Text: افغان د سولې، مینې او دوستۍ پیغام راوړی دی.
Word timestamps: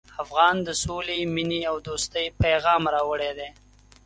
افغان 0.23 0.55
د 0.67 0.69
سولې، 0.83 1.19
مینې 1.33 1.61
او 1.71 1.75
دوستۍ 1.87 2.25
پیغام 2.41 2.83
راوړی 2.95 3.31
دی. 3.37 3.49